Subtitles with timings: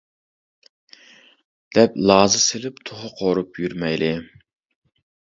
[1.77, 4.09] دەپ لازا سېلىپ توخۇ قورۇپ يۈرمەيلى.